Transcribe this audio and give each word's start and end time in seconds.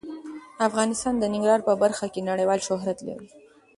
افغانستان 0.67 1.13
د 1.19 1.23
ننګرهار 1.33 1.61
په 1.67 1.73
برخه 1.83 2.05
کې 2.13 2.27
نړیوال 2.29 2.59
شهرت 2.67 2.97
لري. 3.07 3.27